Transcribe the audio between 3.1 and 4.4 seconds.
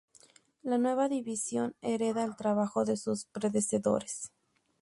predecesores.